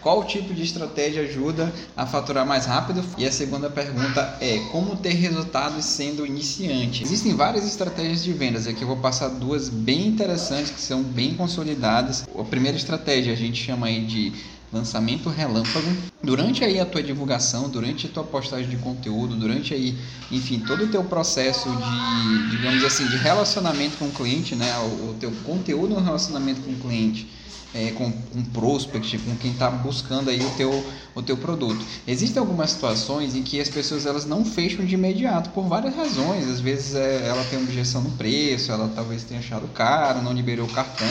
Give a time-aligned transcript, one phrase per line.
[0.00, 3.04] qual tipo de estratégia ajuda a faturar mais rápido?
[3.18, 7.02] E a segunda pergunta é como ter resultados sendo iniciante.
[7.02, 11.34] Existem várias estratégias de vendas, aqui eu vou passar duas bem interessantes que são bem
[11.34, 12.26] consolidadas.
[12.38, 14.32] A primeira estratégia a gente chama aí de
[14.72, 15.88] lançamento relâmpago.
[16.22, 19.98] Durante aí a tua divulgação, durante a tua postagem de conteúdo, durante aí,
[20.30, 25.10] enfim, todo o teu processo de, digamos assim, de relacionamento com o cliente, né, o,
[25.10, 27.28] o teu conteúdo no relacionamento com o cliente,
[27.74, 30.84] é, com, com prospect, com quem está buscando aí o teu,
[31.14, 31.84] o teu produto.
[32.06, 36.48] Existem algumas situações em que as pessoas elas não fecham de imediato por várias razões.
[36.48, 40.66] Às vezes é, ela tem objeção no preço, ela talvez tenha achado caro, não liberou
[40.66, 41.06] o cartão,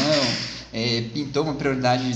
[0.74, 2.16] é, pintou uma prioridade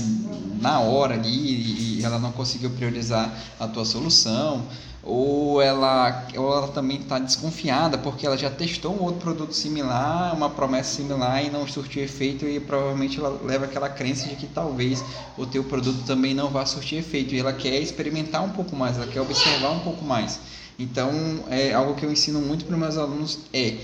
[0.60, 4.64] na hora ali e ela não conseguiu priorizar a tua solução
[5.04, 10.34] ou ela, ou ela também está desconfiada porque ela já testou um outro produto similar,
[10.34, 14.46] uma promessa similar e não surtiu efeito e provavelmente ela leva aquela crença de que
[14.46, 15.04] talvez
[15.36, 18.96] o teu produto também não vá surtir efeito e ela quer experimentar um pouco mais,
[18.96, 20.40] ela quer observar um pouco mais.
[20.78, 21.12] Então,
[21.50, 23.76] é algo que eu ensino muito para meus alunos é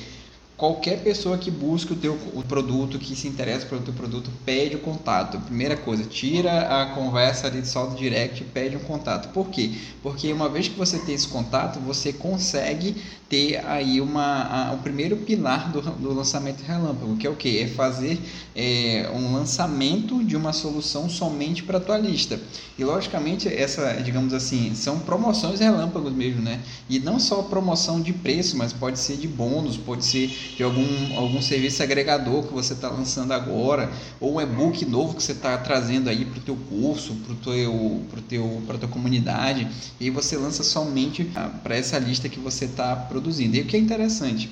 [0.61, 4.77] qualquer pessoa que busque o teu o produto, que se interessa pelo teu produto, pede
[4.77, 5.41] o contato.
[5.41, 9.33] Primeira coisa, tira a conversa ali só do direct e pede um contato.
[9.33, 9.73] Por quê?
[10.03, 14.79] Porque uma vez que você tem esse contato, você consegue ter aí uma, a, o
[14.79, 17.61] primeiro pilar do, do lançamento relâmpago, que é o que?
[17.61, 18.19] É fazer
[18.57, 22.41] é, um lançamento de uma solução somente para a tua lista.
[22.77, 26.61] E logicamente, essa, digamos assim, são promoções relâmpagos mesmo, né?
[26.89, 31.17] E não só promoção de preço, mas pode ser de bônus, pode ser de algum,
[31.17, 35.57] algum serviço agregador que você está lançando agora, ou um e-book novo que você está
[35.57, 39.69] trazendo aí para o teu curso, para teu, pro teu, a tua comunidade,
[40.01, 43.20] e você lança somente ah, para essa lista que você está produzindo.
[43.29, 44.51] E o que é interessante,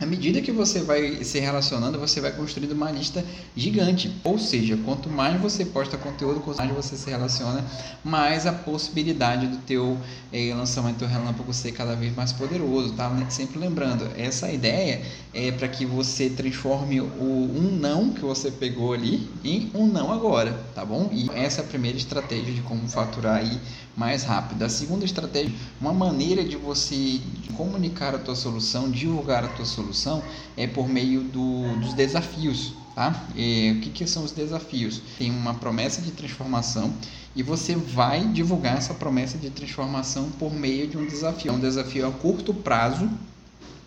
[0.00, 3.22] à medida que você vai se relacionando, você vai construindo uma lista
[3.54, 4.10] gigante.
[4.24, 7.62] Ou seja, quanto mais você posta conteúdo, quanto mais você se relaciona,
[8.02, 9.98] mais a possibilidade do teu
[10.32, 13.14] eh, lançamento relâmpago ser cada vez mais poderoso, tá?
[13.28, 15.02] Sempre lembrando, essa ideia
[15.34, 20.10] é para que você transforme o um não que você pegou ali em um não
[20.10, 21.10] agora, tá bom?
[21.12, 23.60] E essa é a primeira estratégia de como faturar aí
[23.96, 24.62] mais rápido.
[24.62, 27.20] A segunda estratégia, uma maneira de você
[27.56, 30.22] comunicar a tua solução, divulgar a tua solução,
[30.56, 32.72] é por meio do, dos desafios.
[32.94, 33.24] Tá?
[33.36, 35.00] E, o que, que são os desafios?
[35.16, 36.92] Tem uma promessa de transformação
[37.34, 41.52] e você vai divulgar essa promessa de transformação por meio de um desafio.
[41.52, 43.08] É um desafio a curto prazo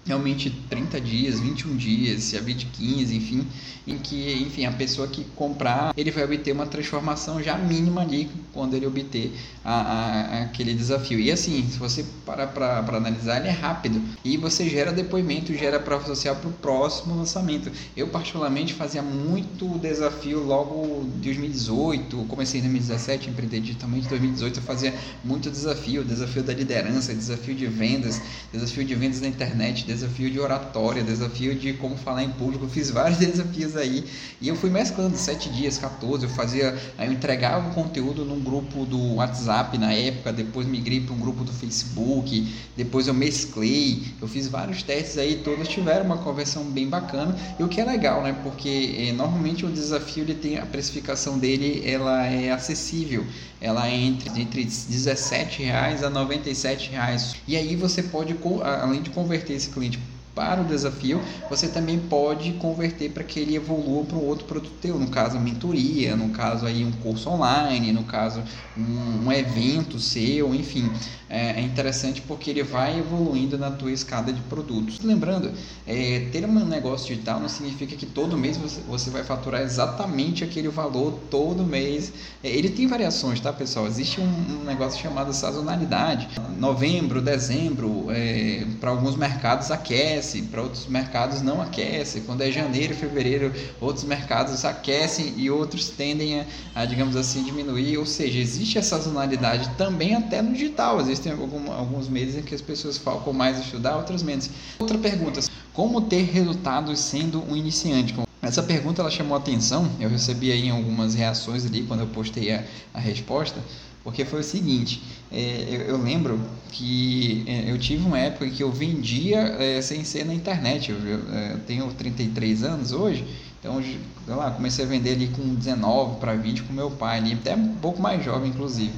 [0.05, 3.47] realmente 30 dias, 21 dias, se a de 15, enfim,
[3.87, 8.29] em que, enfim, a pessoa que comprar, ele vai obter uma transformação já mínima ali
[8.53, 11.19] quando ele obter a, a, aquele desafio.
[11.19, 15.79] E assim, se você parar para analisar, ele é rápido e você gera depoimento, gera
[15.79, 17.71] prova social para o próximo lançamento.
[17.95, 24.59] Eu, particularmente, fazia muito desafio logo de 2018, comecei em 2017, empreender digitalmente em 2018,
[24.59, 24.93] eu fazia
[25.23, 28.21] muito desafio, desafio da liderança, desafio de vendas,
[28.51, 32.89] desafio de vendas na internet, desafio de oratória, desafio de como falar em público, fiz
[32.89, 34.03] vários desafios aí.
[34.41, 38.85] E eu fui mesclando sete dias, 14, eu fazia, eu entregava o conteúdo num grupo
[38.85, 44.27] do WhatsApp na época, depois migrei para um grupo do Facebook, depois eu mesclei, eu
[44.27, 47.35] fiz vários testes aí, todos tiveram uma conversão bem bacana.
[47.59, 48.35] E o que é legal, né?
[48.43, 53.25] Porque é, normalmente o desafio ele tem a precificação dele, ela é acessível,
[53.61, 57.35] ela é entre, entre 17 reais a 97 reais.
[57.47, 61.99] E aí você pode além de converter esse cliente cliente para o desafio, você também
[61.99, 66.29] pode converter para que ele evolua para um outro produto teu, no caso mentoria, no
[66.29, 68.41] caso aí um curso online, no caso
[68.77, 70.89] um, um evento seu, enfim,
[71.29, 74.99] é, é, interessante porque ele vai evoluindo na tua escada de produtos.
[75.03, 75.51] Lembrando,
[75.85, 80.43] é, ter um negócio digital não significa que todo mês você, você vai faturar exatamente
[80.43, 82.11] aquele valor todo mês.
[82.43, 83.87] É, ele tem variações, tá pessoal?
[83.87, 86.27] Existe um, um negócio chamado sazonalidade.
[86.57, 92.21] Novembro, dezembro, é, para alguns mercados aquece aquece, para outros mercados não aquece.
[92.21, 97.97] Quando é janeiro, fevereiro, outros mercados aquecem e outros tendem a, a digamos assim, diminuir.
[97.97, 101.01] Ou seja, existe essa sazonalidade também até no digital.
[101.01, 104.49] Existem algum, alguns meses em que as pessoas focam mais em estudar, outros menos.
[104.79, 105.41] Outra pergunta:
[105.73, 108.15] como ter resultados sendo um iniciante?
[108.41, 112.61] Essa pergunta ela chamou atenção, eu recebi aí algumas reações ali quando eu postei a,
[112.93, 113.57] a resposta,
[114.03, 115.01] porque foi o seguinte,
[115.31, 116.39] é, eu, eu, lembro
[116.69, 120.91] que é, eu tive uma época que eu vendia é, sem ser na internet.
[120.91, 123.25] Eu, eu, é, eu, tenho 33 anos hoje,
[123.59, 127.33] então sei lá, comecei a vender ali com 19 para 20 com meu pai, ali,
[127.33, 128.93] até um pouco mais jovem, inclusive.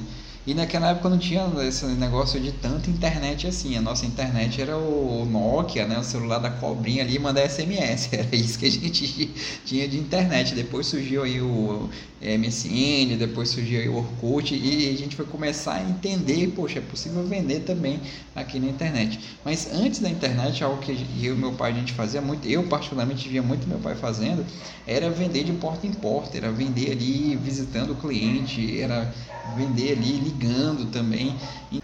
[0.46, 3.76] E naquela época não tinha esse negócio de tanta internet assim.
[3.76, 5.98] A nossa internet era o Nokia, né?
[5.98, 8.10] O celular da cobrinha ali mandar SMS.
[8.14, 9.28] Era isso que a gente
[9.64, 10.54] tinha de internet.
[10.54, 11.90] Depois surgiu aí o
[12.20, 17.22] MSN, depois surgiu o Orkut e a gente foi começar a entender, poxa, é possível
[17.26, 18.00] vender também
[18.34, 19.38] aqui na internet.
[19.44, 20.92] Mas antes da internet, algo que
[21.22, 24.44] eu e meu pai a gente fazia muito, eu particularmente via muito meu pai fazendo,
[24.86, 29.12] era vender de porta em porta, era vender ali visitando o cliente, era
[29.44, 31.36] vender ali ligando também.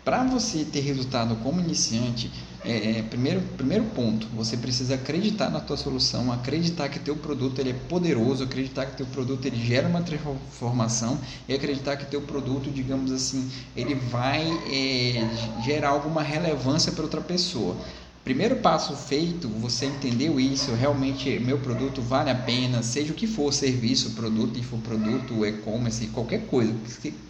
[0.05, 2.31] Para você ter resultado como iniciante,
[2.65, 7.59] é, é, primeiro, primeiro ponto, você precisa acreditar na tua solução, acreditar que teu produto
[7.59, 11.19] ele é poderoso, acreditar que teu produto ele gera uma transformação
[11.49, 17.21] e acreditar que teu produto, digamos assim, ele vai é, gerar alguma relevância para outra
[17.21, 17.77] pessoa.
[18.25, 23.27] Primeiro passo feito, você entendeu isso, realmente meu produto vale a pena, seja o que
[23.27, 26.73] for, serviço, produto, infoproduto, e-commerce, qualquer coisa,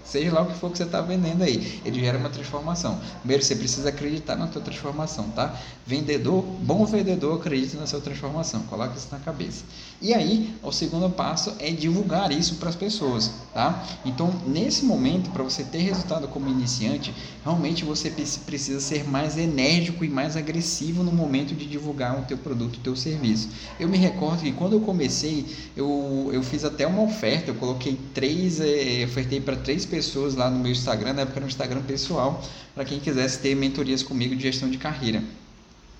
[0.04, 3.00] seja lá o que for que você está vendendo aí, ele gera uma transformação.
[3.20, 5.58] Primeiro, você precisa acreditar na sua transformação, tá?
[5.86, 9.64] Vendedor, bom vendedor acredita na sua transformação, coloca isso na cabeça.
[10.02, 13.86] E aí, o segundo passo é divulgar isso para as pessoas, tá?
[14.04, 17.14] Então, nesse momento, para você ter resultado como iniciante,
[17.44, 18.10] realmente você
[18.44, 22.80] precisa ser mais enérgico e mais agressivo no momento de divulgar o teu produto, o
[22.80, 23.48] teu serviço.
[23.78, 25.46] Eu me recordo que quando eu comecei,
[25.76, 30.50] eu, eu fiz até uma oferta, eu coloquei três, é, ofertei para três pessoas lá
[30.50, 32.42] no meu Instagram, na época era um Instagram pessoal,
[32.74, 35.22] para quem quisesse ter mentorias comigo de gestão de carreira.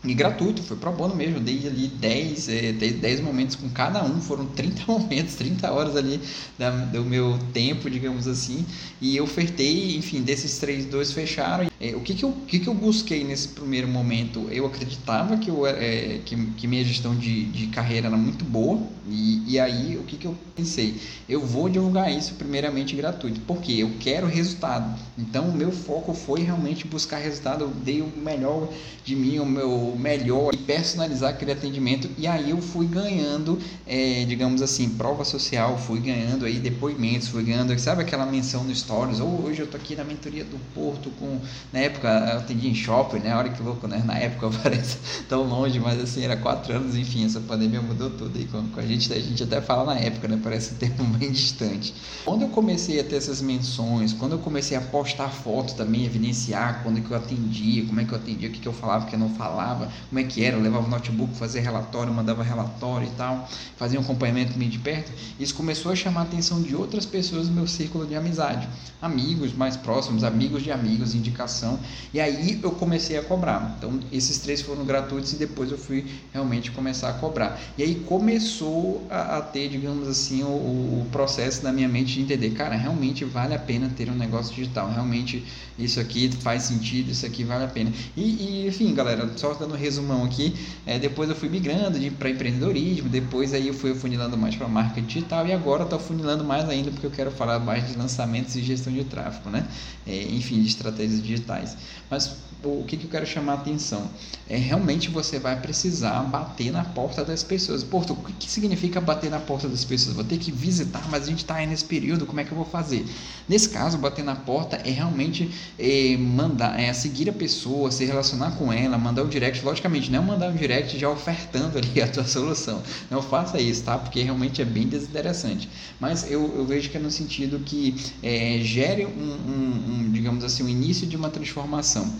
[0.05, 4.21] E gratuito, foi pro bono mesmo, dei ali 10, é, 10 momentos com cada um,
[4.21, 6.21] foram 30 momentos, 30 horas ali
[6.59, 8.67] da, do meu tempo, digamos assim,
[9.01, 11.71] e eu ofertei, enfim, desses três, dois fecharam.
[11.81, 14.49] É, o que que, eu, que que eu busquei nesse primeiro momento?
[14.51, 18.81] Eu acreditava que, eu, é, que, que minha gestão de, de carreira era muito boa,
[19.09, 21.01] e, e aí o que que eu pensei?
[21.29, 24.99] Eu vou divulgar isso primeiramente gratuito, porque eu quero resultado.
[25.19, 28.69] Então o meu foco foi realmente buscar resultado, eu dei o melhor
[29.05, 32.09] de mim, o meu melhor e personalizar aquele atendimento.
[32.19, 37.43] E aí eu fui ganhando, é, digamos assim, prova social, fui ganhando aí depoimentos, fui
[37.43, 39.21] ganhando, sabe aquela menção no Stories?
[39.21, 41.39] Ou hoje eu tô aqui na mentoria do Porto com,
[41.73, 43.35] na época eu atendi em shopping, né?
[43.35, 44.03] Olha que louco, né?
[44.05, 44.99] Na época parece
[45.29, 48.81] tão longe, mas assim, era quatro anos, enfim, essa pandemia mudou tudo aí com, com
[48.81, 50.39] a gente, a gente até fala na época, né?
[50.43, 51.95] Parece um tempo bem distante.
[52.25, 56.83] Quando eu comecei a ter essas menções, quando eu comecei a postar fotos também, evidenciar
[56.83, 59.09] quando que eu atendia, como é que eu atendia, o que, que eu falava, o
[59.09, 62.43] que eu não falava, como é que era, eu levava o notebook, fazia relatório, mandava
[62.43, 65.13] relatório e tal, fazia um acompanhamento meio de perto.
[65.39, 68.69] Isso começou a chamar a atenção de outras pessoas do meu círculo de amizade,
[69.01, 71.79] amigos mais próximos, amigos de amigos, indicação.
[72.13, 73.75] E aí eu comecei a cobrar.
[73.79, 77.61] Então esses três foram gratuitos e depois eu fui realmente começar a cobrar.
[77.77, 82.23] E aí começou a, a ter, digamos assim, o, o processo na minha mente de
[82.23, 85.45] entender, cara, realmente vale a pena ter um negócio digital, realmente
[85.79, 87.93] isso aqui faz sentido, isso aqui vale a pena.
[88.17, 90.55] E, e enfim, galera, só dando um resumão aqui,
[90.87, 95.01] é, depois eu fui migrando para empreendedorismo, depois aí eu fui funilando mais para marca
[95.01, 98.63] digital e agora estou funilando mais ainda porque eu quero falar mais de lançamentos e
[98.63, 99.67] gestão de tráfego, né?
[100.07, 101.77] É, enfim, de estratégias digitais.
[102.11, 104.09] Mas o que, que eu quero chamar a atenção?
[104.49, 107.83] É realmente você vai precisar bater na porta das pessoas.
[107.83, 110.15] Porto, o que significa bater na porta das pessoas?
[110.15, 112.57] Vou ter que visitar, mas a gente está aí nesse período, como é que eu
[112.57, 113.05] vou fazer?
[113.49, 118.53] Nesse caso, bater na porta é realmente é, mandar, é seguir a pessoa, se relacionar
[118.53, 119.52] com ela, mandar o direct.
[119.61, 122.83] Logicamente, não é mandar um direct já ofertando ali a tua solução.
[123.11, 123.99] Não faça isso, tá?
[123.99, 125.69] Porque realmente é bem desinteressante.
[126.01, 130.45] Mas eu, eu vejo que é no sentido que é, gere um, um, um, digamos
[130.45, 132.11] assim, um início de uma transformação.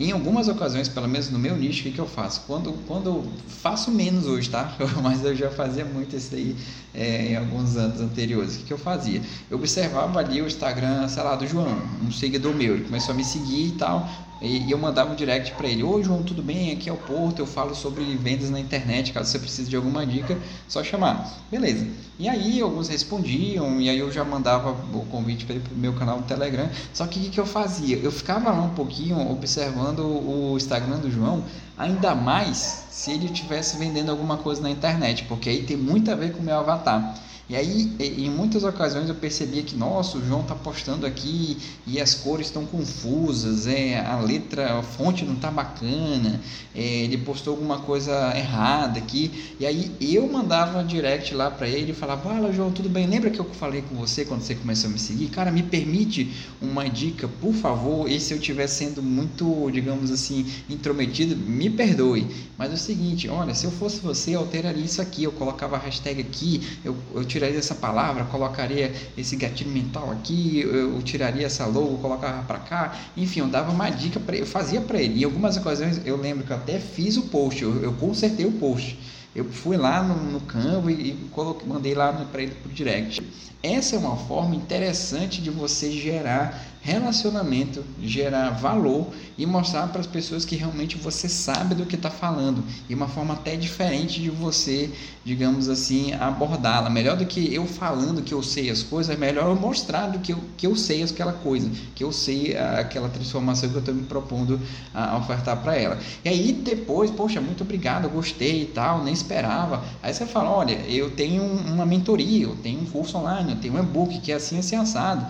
[0.00, 2.44] Em algumas ocasiões, pelo menos no meu nicho, o que, que eu faço?
[2.46, 4.74] Quando, quando faço menos hoje, tá?
[5.02, 6.56] Mas eu já fazia muito isso aí
[6.94, 8.54] é, em alguns anos anteriores.
[8.54, 9.20] O que, que eu fazia?
[9.50, 12.76] Eu observava ali o Instagram, sei lá, do João, um seguidor meu.
[12.76, 14.08] Ele começou a me seguir e tal.
[14.40, 16.72] E, eu mandava um direct para ele: Oi, João, tudo bem?
[16.72, 17.40] Aqui é o Porto.
[17.40, 19.12] Eu falo sobre vendas na internet.
[19.12, 21.38] Caso você precise de alguma dica, só chamar.
[21.50, 21.86] Beleza.
[22.18, 23.80] E aí, alguns respondiam.
[23.80, 26.68] E aí, eu já mandava o convite para ele pro meu canal no Telegram.
[26.92, 27.98] Só que o que, que eu fazia?
[27.98, 31.44] Eu ficava lá um pouquinho observando o Instagram do João,
[31.80, 36.14] ainda mais se ele estivesse vendendo alguma coisa na internet, porque aí tem muito a
[36.14, 37.14] ver com o meu avatar.
[37.50, 42.00] E aí, em muitas ocasiões eu percebia que, nossa, o João está postando aqui e
[42.00, 46.40] as cores estão confusas, é, a letra, a fonte não está bacana,
[46.72, 49.54] é, ele postou alguma coisa errada aqui.
[49.58, 53.08] E aí eu mandava direct lá para ele e falava: Fala, João, tudo bem?
[53.08, 55.26] Lembra que eu falei com você quando você começou a me seguir?
[55.30, 56.32] Cara, me permite
[56.62, 58.08] uma dica, por favor.
[58.08, 62.26] E se eu estiver sendo muito, digamos assim, intrometido, me perdoe.
[62.58, 65.76] Mas é o seguinte: olha, se eu fosse você, eu alteraria isso aqui, eu colocava
[65.76, 71.46] a hashtag aqui, eu, eu tiraria essa palavra, colocaria esse gatilho mental aqui, eu tiraria
[71.46, 75.20] essa logo, colocava para cá, enfim, eu dava uma dica ele, eu fazia para ele.
[75.20, 78.52] Em algumas ocasiões eu lembro que eu até fiz o post, eu, eu consertei o
[78.52, 78.98] post.
[78.98, 82.72] Eu Eu fui lá no, no Canva e, e coloquei, mandei lá para ele por
[82.72, 83.22] direct.
[83.62, 90.06] Essa é uma forma interessante de você gerar relacionamento, gerar valor e mostrar para as
[90.06, 94.30] pessoas que realmente você sabe do que está falando e uma forma até diferente de
[94.30, 94.90] você,
[95.22, 96.88] digamos assim, abordá-la.
[96.88, 100.20] Melhor do que eu falando que eu sei as coisas, é melhor eu mostrar do
[100.20, 103.94] que eu, que eu sei aquela coisa, que eu sei aquela transformação que eu estou
[103.94, 104.58] me propondo
[104.94, 105.98] a ofertar para ela.
[106.24, 109.84] E aí depois, poxa, muito obrigado, gostei e tal, nem esperava.
[110.02, 113.74] Aí você fala, olha, eu tenho uma mentoria, eu tenho um curso online, eu tenho
[113.74, 115.26] um e-book que é assim, assim, assado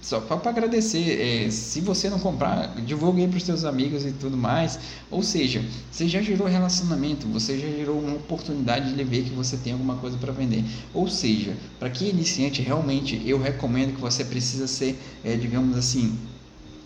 [0.00, 1.20] só para agradecer.
[1.20, 4.78] É, se você não comprar, divulgue para os seus amigos e tudo mais.
[5.10, 9.56] Ou seja, você já gerou relacionamento, você já gerou uma oportunidade de ver que você
[9.56, 10.64] tem alguma coisa para vender.
[10.92, 16.18] Ou seja, para que iniciante, realmente eu recomendo que você precisa ser, é, digamos assim,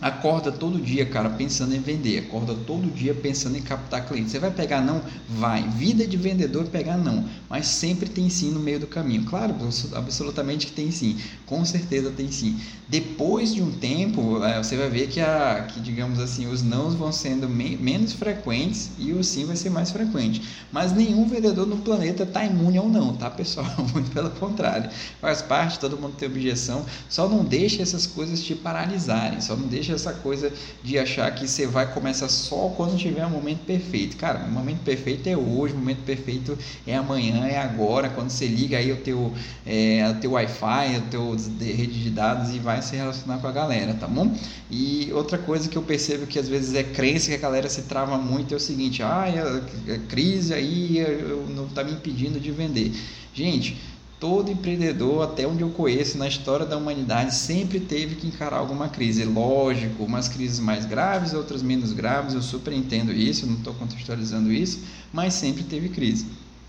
[0.01, 2.19] Acorda todo dia, cara, pensando em vender.
[2.19, 4.31] Acorda todo dia pensando em captar clientes.
[4.31, 5.01] Você vai pegar não?
[5.29, 5.67] Vai.
[5.69, 7.25] Vida de vendedor é pegar não.
[7.49, 9.23] Mas sempre tem sim no meio do caminho.
[9.23, 9.55] Claro,
[9.93, 11.17] absolutamente que tem sim.
[11.45, 12.59] Com certeza tem sim.
[12.87, 16.93] Depois de um tempo, é, você vai ver que, a, que digamos assim, os nãos
[16.93, 20.41] vão sendo me, menos frequentes e o sim vai ser mais frequente.
[20.71, 23.65] Mas nenhum vendedor no planeta está imune ao não, tá, pessoal?
[23.91, 24.89] Muito pelo contrário.
[25.19, 26.85] Faz parte, todo mundo tem objeção.
[27.09, 29.41] Só não deixe essas coisas te paralisarem.
[29.41, 30.51] Só não deixe deixa essa coisa
[30.83, 34.17] de achar que você vai começar só quando tiver o um momento perfeito.
[34.17, 38.47] Cara, o momento perfeito é hoje, o momento perfeito é amanhã, é agora, quando você
[38.47, 39.31] liga aí o teu,
[39.65, 43.51] é, o teu Wi-Fi, o teu rede de dados e vai se relacionar com a
[43.51, 44.35] galera, tá bom?
[44.71, 47.83] E outra coisa que eu percebo que às vezes é crença que a galera se
[47.83, 52.39] trava muito é o seguinte, ah, a, a crise aí eu, não tá me impedindo
[52.39, 52.91] de vender.
[53.33, 53.77] Gente,
[54.19, 58.87] Todo empreendedor, até onde eu conheço, na história da humanidade, sempre teve que encarar alguma
[58.87, 59.25] crise.
[59.25, 64.53] Lógico, umas crises mais graves, outras menos graves, eu super entendo isso, não estou contextualizando
[64.53, 64.79] isso,
[65.11, 66.25] mas sempre teve crise.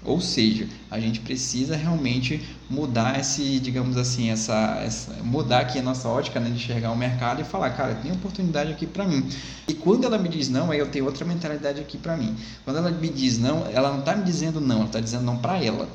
[0.06, 5.82] Ou seja, a gente precisa realmente mudar esse, digamos assim, essa, essa mudar aqui a
[5.82, 9.28] nossa ótica, né, de enxergar o mercado e falar, cara, tem oportunidade aqui para mim.
[9.66, 12.36] E quando ela me diz não, aí eu tenho outra mentalidade aqui para mim.
[12.64, 15.38] Quando ela me diz não, ela não está me dizendo não, ela está dizendo não
[15.38, 15.88] para ela.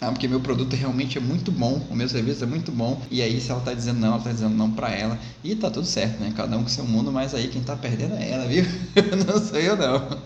[0.00, 3.02] Ah, porque meu produto realmente é muito bom, o meu serviço é muito bom.
[3.10, 5.18] E aí, se ela está dizendo não, ela está dizendo não para ela.
[5.42, 6.32] E tá tudo certo, né?
[6.36, 8.64] Cada um com seu mundo, mas aí quem está perdendo é ela, viu?
[9.26, 10.18] não sou eu, não.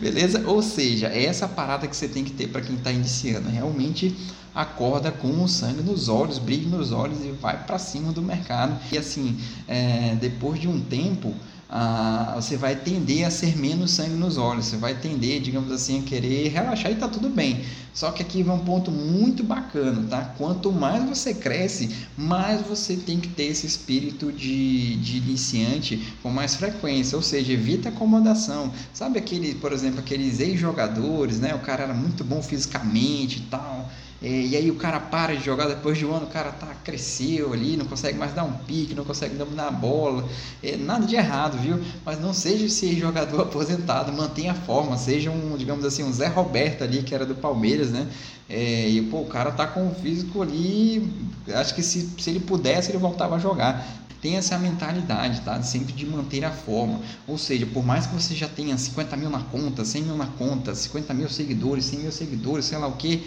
[0.00, 0.42] Beleza?
[0.46, 3.48] Ou seja, é essa parada que você tem que ter para quem está iniciando.
[3.48, 4.14] Realmente
[4.54, 8.78] acorda com o sangue nos olhos, brilho nos olhos e vai para cima do mercado.
[8.92, 11.34] E assim, é, depois de um tempo
[11.72, 16.00] ah, você vai tender a ser menos sangue nos olhos, você vai tender, digamos assim,
[16.00, 17.64] a querer relaxar e tá tudo bem.
[17.94, 20.34] Só que aqui vai um ponto muito bacana, tá?
[20.36, 26.30] Quanto mais você cresce, mais você tem que ter esse espírito de, de iniciante com
[26.30, 28.72] mais frequência, ou seja, evita acomodação.
[28.92, 31.54] Sabe aquele, por exemplo, aqueles ex-jogadores, né?
[31.54, 33.88] O cara era muito bom fisicamente e tal
[34.22, 37.54] e aí o cara para de jogar depois de um ano, o cara tá, cresceu
[37.54, 40.28] ali, não consegue mais dar um pique, não consegue dominar a bola.
[40.62, 41.80] É, nada de errado, viu?
[42.04, 46.26] Mas não seja esse jogador aposentado, mantenha a forma, seja um, digamos assim, um Zé
[46.26, 48.06] Roberto ali, que era do Palmeiras, né?
[48.46, 51.10] É, e pô, o cara tá com o físico ali,
[51.54, 55.62] acho que se, se ele pudesse, ele voltava a jogar tem essa mentalidade, tá?
[55.62, 57.00] Sempre de manter a forma.
[57.26, 60.26] Ou seja, por mais que você já tenha 50 mil na conta, 100 mil na
[60.26, 63.26] conta, 50 mil seguidores, 100 mil seguidores, sei lá o que,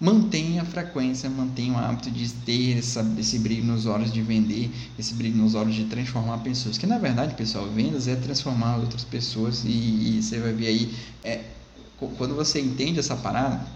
[0.00, 4.70] mantenha a frequência, mantenha o hábito de ter essa, esse brilho nos olhos de vender,
[4.98, 6.76] esse brilho nos olhos de transformar pessoas.
[6.76, 9.68] Que na verdade, pessoal, vendas é transformar outras pessoas e,
[10.18, 11.44] e você vai ver aí, é,
[12.18, 13.66] quando você entende essa parada,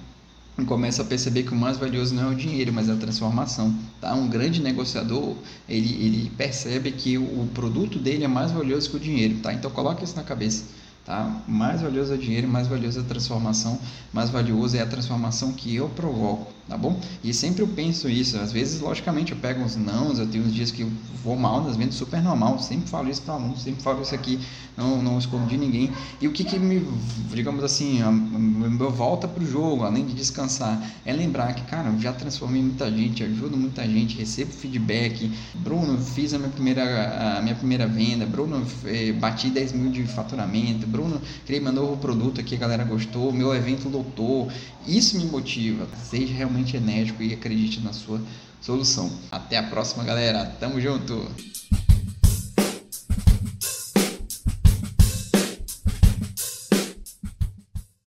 [0.67, 3.75] começa a perceber que o mais valioso não é o dinheiro, mas é a transformação.
[4.01, 4.15] Tá?
[4.15, 5.37] Um grande negociador,
[5.69, 9.39] ele, ele percebe que o, produto dele é mais valioso que o dinheiro.
[9.39, 9.53] Tá?
[9.53, 10.65] Então coloque isso na cabeça.
[11.05, 11.43] Tá?
[11.49, 13.79] Mais valioso é o dinheiro, mais valioso é a transformação,
[14.13, 16.99] mais valioso é a transformação que eu provoco tá bom?
[17.23, 20.55] E sempre eu penso isso, às vezes, logicamente, eu pego uns nãos, eu tenho uns
[20.55, 20.91] dias que eu
[21.25, 24.39] vou mal nas vendas, super normal, sempre falo isso para aluno, sempre falo isso aqui,
[24.77, 25.91] não, não escondi ninguém.
[26.21, 26.87] E o que que me,
[27.33, 32.13] digamos assim, meu volta pro jogo, além de descansar, é lembrar que, cara, eu já
[32.13, 37.57] transformei muita gente, ajudo muita gente, recebo feedback, Bruno, fiz a minha primeira, a minha
[37.57, 42.55] primeira venda, Bruno, eh, bati 10 mil de faturamento, Bruno, criei meu novo produto aqui,
[42.55, 44.49] a galera gostou, meu evento lotou,
[44.87, 48.21] isso me motiva, seja realmente enérgico e acredite na sua
[48.61, 49.11] solução.
[49.31, 50.45] Até a próxima, galera.
[50.59, 51.27] Tamo junto!